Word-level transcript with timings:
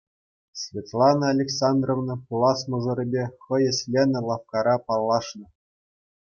Светлана 0.61 1.25
Александровна 1.33 2.13
пулас 2.27 2.59
мӑшӑрӗпе 2.75 3.25
хӑй 3.45 3.63
ӗҫленӗ 3.77 4.19
лавккара 4.31 4.75
паллашнӑ. 4.87 5.47